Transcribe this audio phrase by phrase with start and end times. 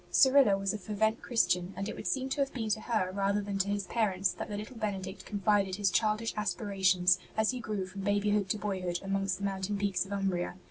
[0.11, 3.39] Cyrilla was a fervent Christian, and it would seem to have been to her rather
[3.39, 7.85] than to his parents that the little Benedict confided his childish aspirations as he grew
[7.85, 10.55] from babyhood to boyhood amongst the mountain peaks of Umbria.